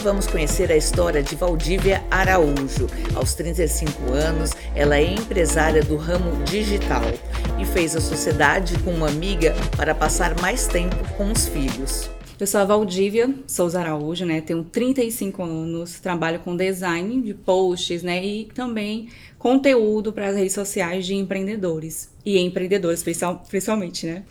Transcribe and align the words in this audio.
vamos 0.00 0.26
conhecer 0.26 0.72
a 0.72 0.76
história 0.76 1.22
de 1.22 1.34
Valdívia 1.34 2.02
Araújo. 2.10 2.86
Aos 3.14 3.34
35 3.34 4.12
anos, 4.12 4.52
ela 4.74 4.96
é 4.96 5.04
empresária 5.04 5.82
do 5.82 5.96
ramo 5.96 6.42
digital 6.44 7.02
e 7.60 7.66
fez 7.66 7.94
a 7.94 8.00
sociedade 8.00 8.78
com 8.78 8.92
uma 8.92 9.08
amiga 9.08 9.54
para 9.76 9.94
passar 9.94 10.40
mais 10.40 10.66
tempo 10.66 10.96
com 11.16 11.30
os 11.30 11.46
filhos. 11.46 12.08
Eu 12.38 12.46
sou 12.46 12.60
a 12.62 12.64
Valdívia 12.64 13.34
Souza 13.46 13.80
Araújo, 13.80 14.24
né? 14.24 14.40
Tenho 14.40 14.64
35 14.64 15.42
anos, 15.42 16.00
trabalho 16.00 16.40
com 16.40 16.56
design 16.56 17.20
de 17.20 17.34
posts, 17.34 18.02
né? 18.02 18.24
E 18.24 18.46
também 18.46 19.08
conteúdo 19.38 20.14
para 20.14 20.28
as 20.28 20.36
redes 20.36 20.54
sociais 20.54 21.04
de 21.04 21.14
empreendedores 21.14 22.10
e 22.24 22.38
empreendedores, 22.38 23.04
principalmente, 23.48 24.06
né? 24.06 24.22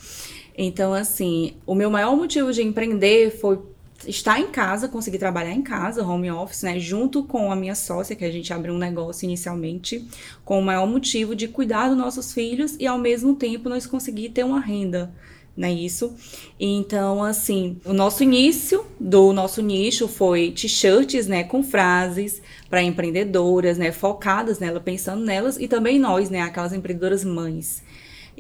Então, 0.57 0.93
assim, 0.93 1.53
o 1.65 1.75
meu 1.75 1.91
maior 1.91 2.15
motivo 2.15 2.51
de 2.51 2.63
empreender 2.63 3.29
foi 3.29 3.59
estar 4.07 4.39
em 4.39 4.47
casa, 4.47 4.87
conseguir 4.87 5.17
trabalhar 5.17 5.51
em 5.51 5.61
casa, 5.61 6.05
home 6.05 6.31
office, 6.31 6.63
né, 6.63 6.79
junto 6.79 7.23
com 7.23 7.51
a 7.51 7.55
minha 7.55 7.75
sócia, 7.75 8.15
que 8.15 8.25
a 8.25 8.31
gente 8.31 8.53
abriu 8.53 8.73
um 8.73 8.77
negócio 8.77 9.25
inicialmente, 9.25 10.07
com 10.45 10.59
o 10.59 10.63
maior 10.63 10.87
motivo 10.87 11.35
de 11.35 11.47
cuidar 11.47 11.89
dos 11.89 11.97
nossos 11.97 12.33
filhos 12.33 12.75
e 12.79 12.87
ao 12.87 12.97
mesmo 12.97 13.35
tempo 13.35 13.69
nós 13.69 13.85
conseguir 13.85 14.29
ter 14.29 14.43
uma 14.43 14.59
renda, 14.59 15.11
né, 15.55 15.71
isso. 15.71 16.15
Então, 16.59 17.23
assim, 17.23 17.77
o 17.83 17.91
nosso 17.91 18.23
início 18.23 18.85
do 18.99 19.33
nosso 19.33 19.61
nicho 19.61 20.07
foi 20.07 20.51
t-shirts, 20.51 21.27
né, 21.27 21.43
com 21.43 21.61
frases 21.61 22.41
para 22.69 22.81
empreendedoras, 22.81 23.77
né, 23.77 23.91
focadas 23.91 24.59
nela, 24.59 24.79
pensando 24.79 25.25
nelas 25.25 25.57
e 25.59 25.67
também 25.67 25.99
nós, 25.99 26.29
né, 26.29 26.41
aquelas 26.41 26.71
empreendedoras 26.71 27.23
mães. 27.25 27.83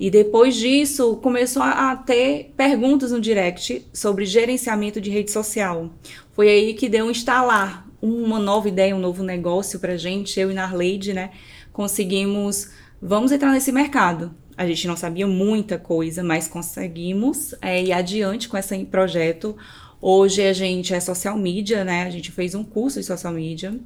E 0.01 0.09
depois 0.09 0.55
disso, 0.55 1.17
começou 1.17 1.61
a 1.61 1.93
ter 1.93 2.53
perguntas 2.55 3.11
no 3.11 3.19
direct 3.19 3.85
sobre 3.91 4.25
gerenciamento 4.25 5.01
de 5.01 5.09
rede 5.09 5.29
social. 5.29 5.89
Foi 6.31 6.47
aí 6.47 6.73
que 6.73 6.87
deu 6.87 7.07
um 7.07 7.11
instalar 7.11 7.85
uma 8.01 8.39
nova 8.39 8.69
ideia, 8.69 8.95
um 8.95 8.99
novo 8.99 9.23
negócio 9.23 9.77
pra 9.77 9.97
gente, 9.97 10.39
eu 10.39 10.49
e 10.49 10.53
Narleide, 10.53 11.11
né? 11.11 11.31
Conseguimos, 11.73 12.69
vamos 13.01 13.33
entrar 13.33 13.51
nesse 13.51 13.73
mercado. 13.73 14.33
A 14.55 14.65
gente 14.65 14.87
não 14.87 14.95
sabia 14.95 15.27
muita 15.27 15.77
coisa, 15.77 16.23
mas 16.23 16.47
conseguimos 16.47 17.53
é, 17.61 17.83
ir 17.83 17.91
adiante 17.91 18.47
com 18.47 18.57
esse 18.57 18.85
projeto. 18.85 19.57
Hoje 20.01 20.43
a 20.43 20.53
gente 20.53 20.93
é 20.93 20.99
social 21.01 21.37
media, 21.37 21.83
né? 21.83 22.03
A 22.03 22.09
gente 22.09 22.31
fez 22.31 22.55
um 22.55 22.63
curso 22.63 23.01
de 23.01 23.05
social 23.05 23.33
media. 23.33 23.77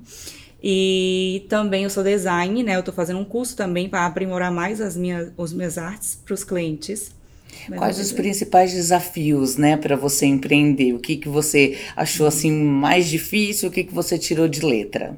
E 0.63 1.45
também 1.49 1.83
eu 1.83 1.89
sou 1.89 2.03
design, 2.03 2.63
né? 2.63 2.75
Eu 2.75 2.79
estou 2.79 2.93
fazendo 2.93 3.19
um 3.19 3.25
curso 3.25 3.55
também 3.55 3.89
para 3.89 4.05
aprimorar 4.05 4.51
mais 4.51 4.79
as 4.79 4.95
minhas, 4.95 5.31
as 5.37 5.51
minhas 5.51 5.77
artes 5.77 6.17
para 6.23 6.33
os 6.33 6.43
clientes. 6.43 7.11
Quais 7.75 7.99
os 7.99 8.11
principais 8.11 8.71
desafios, 8.71 9.57
né, 9.57 9.77
para 9.77 9.95
você 9.95 10.25
empreender? 10.25 10.93
O 10.93 10.99
que, 10.99 11.17
que 11.17 11.29
você 11.29 11.77
achou 11.95 12.25
assim 12.25 12.51
mais 12.51 13.07
difícil? 13.07 13.69
O 13.69 13.71
que, 13.71 13.83
que 13.83 13.93
você 13.93 14.17
tirou 14.17 14.47
de 14.47 14.65
letra? 14.65 15.17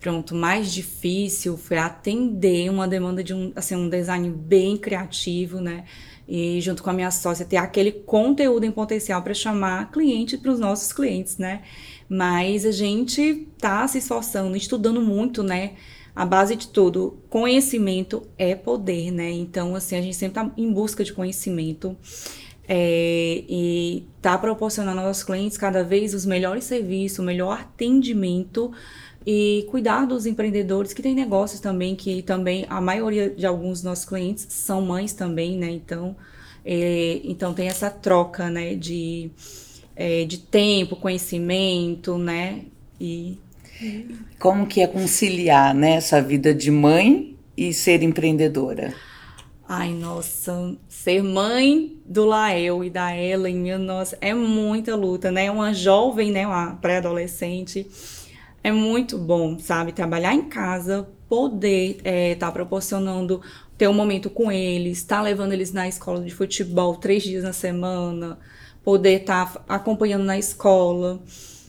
Pronto, 0.00 0.34
mais 0.34 0.72
difícil 0.72 1.58
foi 1.58 1.76
atender 1.76 2.70
uma 2.70 2.88
demanda 2.88 3.22
de 3.22 3.34
um, 3.34 3.52
assim, 3.54 3.76
um 3.76 3.86
design 3.86 4.30
bem 4.30 4.78
criativo, 4.78 5.60
né? 5.60 5.84
E 6.26 6.58
junto 6.62 6.82
com 6.82 6.88
a 6.88 6.92
minha 6.94 7.10
sócia 7.10 7.44
ter 7.44 7.58
aquele 7.58 7.92
conteúdo 7.92 8.64
em 8.64 8.70
potencial 8.70 9.20
para 9.20 9.34
chamar 9.34 9.90
cliente 9.90 10.38
para 10.38 10.50
os 10.50 10.58
nossos 10.58 10.90
clientes, 10.90 11.36
né? 11.36 11.62
Mas 12.08 12.64
a 12.64 12.72
gente 12.72 13.46
tá 13.58 13.86
se 13.86 13.98
esforçando, 13.98 14.56
estudando 14.56 15.02
muito, 15.02 15.42
né? 15.42 15.72
A 16.16 16.24
base 16.24 16.56
de 16.56 16.68
tudo, 16.68 17.18
conhecimento 17.28 18.22
é 18.38 18.54
poder, 18.54 19.10
né? 19.10 19.30
Então, 19.30 19.74
assim, 19.74 19.96
a 19.96 20.00
gente 20.00 20.16
sempre 20.16 20.34
tá 20.42 20.50
em 20.56 20.72
busca 20.72 21.04
de 21.04 21.12
conhecimento. 21.12 21.94
É, 22.72 23.44
e 23.48 24.06
tá 24.22 24.38
proporcionando 24.38 25.00
aos 25.00 25.24
clientes 25.24 25.58
cada 25.58 25.82
vez 25.82 26.14
os 26.14 26.24
melhores 26.24 26.64
serviços, 26.64 27.18
o 27.18 27.22
melhor 27.22 27.58
atendimento 27.58 28.70
e 29.26 29.66
cuidar 29.70 30.06
dos 30.06 30.26
empreendedores 30.26 30.92
que 30.92 31.02
têm 31.02 31.14
negócios 31.14 31.60
também, 31.60 31.94
que 31.94 32.22
também 32.22 32.66
a 32.68 32.80
maioria 32.80 33.30
de 33.30 33.46
alguns 33.46 33.78
dos 33.78 33.82
nossos 33.82 34.04
clientes 34.04 34.46
são 34.48 34.80
mães 34.82 35.12
também, 35.12 35.56
né? 35.56 35.70
Então, 35.70 36.16
é, 36.64 37.20
então 37.24 37.52
tem 37.52 37.68
essa 37.68 37.90
troca, 37.90 38.48
né? 38.48 38.74
De 38.74 39.30
é, 39.94 40.24
de 40.24 40.38
tempo, 40.38 40.96
conhecimento, 40.96 42.16
né? 42.16 42.62
E 42.98 43.38
como 44.38 44.66
que 44.66 44.80
é 44.80 44.86
conciliar 44.86 45.74
né, 45.74 45.92
essa 45.92 46.20
vida 46.22 46.54
de 46.54 46.70
mãe 46.70 47.36
e 47.56 47.72
ser 47.72 48.02
empreendedora? 48.02 48.94
Ai, 49.68 49.92
nossa, 49.92 50.74
ser 50.88 51.22
mãe 51.22 51.96
do 52.04 52.24
Lael 52.24 52.82
e 52.82 52.90
da 52.90 53.16
Ellen, 53.16 53.56
minha 53.56 53.78
nossa, 53.78 54.18
é 54.20 54.34
muita 54.34 54.96
luta, 54.96 55.30
né? 55.30 55.50
Uma 55.50 55.72
jovem, 55.72 56.32
né, 56.32 56.46
uma 56.46 56.74
pré-adolescente, 56.74 57.86
é 58.62 58.70
muito 58.72 59.18
bom, 59.18 59.58
sabe? 59.58 59.92
Trabalhar 59.92 60.34
em 60.34 60.48
casa, 60.48 61.08
poder 61.28 61.96
estar 61.96 62.08
é, 62.10 62.34
tá 62.34 62.50
proporcionando 62.50 63.40
ter 63.78 63.88
um 63.88 63.94
momento 63.94 64.28
com 64.28 64.52
eles, 64.52 64.98
estar 64.98 65.16
tá 65.16 65.22
levando 65.22 65.52
eles 65.54 65.72
na 65.72 65.88
escola 65.88 66.20
de 66.22 66.30
futebol 66.30 66.96
três 66.96 67.22
dias 67.22 67.42
na 67.42 67.52
semana, 67.54 68.38
poder 68.84 69.22
estar 69.22 69.54
tá 69.54 69.64
acompanhando 69.66 70.24
na 70.24 70.38
escola, 70.38 71.22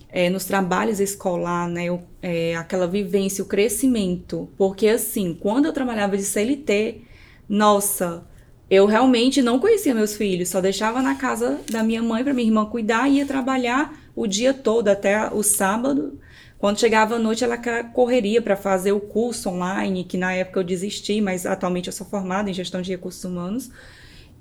é, 0.10 0.30
nos 0.30 0.44
trabalhos 0.44 1.00
escolar, 1.00 1.70
né, 1.70 1.86
é, 2.22 2.56
aquela 2.58 2.86
vivência, 2.86 3.42
o 3.44 3.48
crescimento. 3.48 4.50
Porque 4.58 4.90
assim, 4.90 5.34
quando 5.34 5.68
eu 5.68 5.74
trabalhava 5.74 6.18
de 6.18 6.24
CLT, 6.24 7.02
nossa, 7.48 8.26
eu 8.70 8.86
realmente 8.86 9.42
não 9.42 9.58
conhecia 9.58 9.96
meus 9.96 10.16
filhos, 10.16 10.50
só 10.50 10.60
deixava 10.60 11.02
na 11.02 11.16
casa 11.16 11.62
da 11.70 11.82
minha 11.82 12.04
mãe 12.04 12.24
para 12.24 12.34
minha 12.34 12.48
irmã 12.48 12.66
cuidar 12.66 13.10
e 13.10 13.20
ia 13.20 13.26
trabalhar 13.26 13.98
o 14.14 14.28
dia 14.28 14.54
todo 14.54 14.90
até 14.90 15.30
o 15.32 15.44
sábado. 15.44 16.20
Quando 16.62 16.80
chegava 16.80 17.16
a 17.16 17.20
noite, 17.20 17.44
ela 17.44 17.58
correria 17.58 18.40
para 18.40 18.56
fazer 18.56 18.92
o 18.92 19.00
curso 19.00 19.50
online, 19.50 20.04
que 20.04 20.16
na 20.16 20.32
época 20.32 20.60
eu 20.60 20.64
desisti, 20.64 21.20
mas 21.20 21.44
atualmente 21.44 21.88
eu 21.88 21.94
sou 21.94 22.06
formada 22.06 22.52
em 22.52 22.54
gestão 22.54 22.84
de 22.84 22.92
recursos 22.92 23.24
humanos. 23.24 23.72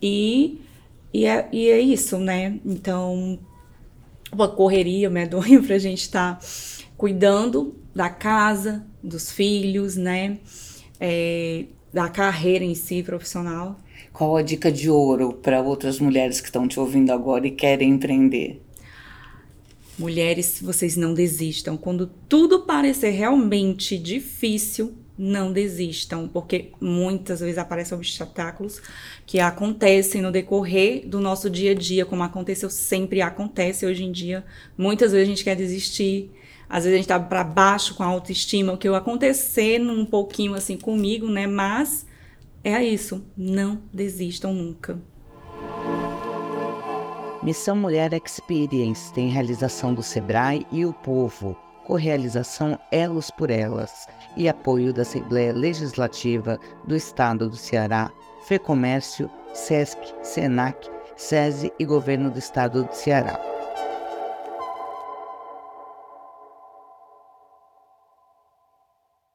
E 0.03 0.61
e 1.15 1.25
é, 1.25 1.49
e 1.51 1.71
é 1.71 1.81
isso, 1.81 2.19
né? 2.19 2.61
Então, 2.63 3.39
uma 4.31 4.49
correria 4.49 5.09
medonha 5.09 5.63
para 5.63 5.77
a 5.77 5.79
gente 5.79 6.03
estar 6.03 6.39
tá 6.39 6.47
cuidando 6.95 7.75
da 7.95 8.11
casa, 8.11 8.85
dos 9.03 9.31
filhos, 9.33 9.97
né? 9.97 10.41
É, 11.01 11.65
da 11.91 12.11
carreira 12.11 12.67
em 12.67 12.75
si 12.75 13.03
profissional. 13.03 13.81
Qual 14.13 14.37
a 14.37 14.43
dica 14.43 14.71
de 14.71 14.91
ouro 14.91 15.33
para 15.33 15.63
outras 15.63 15.99
mulheres 15.99 16.39
que 16.39 16.49
estão 16.49 16.69
te 16.69 16.79
ouvindo 16.79 17.11
agora 17.13 17.47
e 17.47 17.51
querem 17.51 17.89
empreender? 17.89 18.61
Mulheres, 20.01 20.61
vocês 20.63 20.97
não 20.97 21.13
desistam. 21.13 21.77
Quando 21.77 22.07
tudo 22.27 22.61
parecer 22.61 23.11
realmente 23.11 23.99
difícil, 23.99 24.95
não 25.19 25.53
desistam, 25.53 26.27
porque 26.27 26.73
muitas 26.81 27.41
vezes 27.41 27.59
aparecem 27.59 27.99
obstáculos 27.99 28.81
que 29.27 29.39
acontecem 29.39 30.23
no 30.23 30.33
decorrer 30.33 31.07
do 31.07 31.21
nosso 31.21 31.51
dia 31.51 31.73
a 31.73 31.75
dia, 31.75 32.07
como 32.07 32.23
aconteceu 32.23 32.71
sempre 32.71 33.21
acontece 33.21 33.85
hoje 33.85 34.03
em 34.03 34.11
dia. 34.11 34.43
Muitas 34.79 35.13
vezes 35.13 35.29
a 35.29 35.31
gente 35.31 35.45
quer 35.45 35.55
desistir, 35.55 36.31
às 36.67 36.85
vezes 36.85 36.95
a 36.95 36.97
gente 36.97 37.09
tá 37.09 37.21
para 37.21 37.45
baixo 37.45 37.95
com 37.95 38.03
a 38.03 38.07
autoestima, 38.07 38.73
o 38.73 38.79
que 38.79 38.89
acontecer 38.89 39.83
um 39.83 40.07
pouquinho 40.07 40.55
assim 40.55 40.79
comigo, 40.79 41.29
né? 41.29 41.47
Mas 41.47 42.07
é 42.65 42.83
isso, 42.83 43.23
não 43.37 43.83
desistam 43.93 44.55
nunca. 44.55 44.99
Missão 47.43 47.75
Mulher 47.75 48.13
Experience 48.13 49.11
tem 49.15 49.31
realização 49.31 49.95
do 49.95 50.03
Sebrae 50.03 50.67
e 50.71 50.85
o 50.85 50.93
Povo 50.93 51.57
co-realização 51.87 52.79
Elos 52.93 53.31
por 53.31 53.51
Elas 53.51 54.07
e 54.37 54.47
apoio 54.47 54.93
da 54.93 55.03
Assembleia 55.03 55.53
Legislativa 55.53 56.61
do 56.87 56.95
Estado 56.95 57.49
do 57.49 57.57
Ceará, 57.57 58.11
FEComércio, 58.47 59.31
SESC, 59.55 59.99
SENAC, 60.23 60.87
SESI 61.17 61.73
e 61.79 61.85
Governo 61.87 62.31
do 62.31 62.39
Estado 62.39 62.85
do 62.85 62.95
Ceará. 62.95 63.41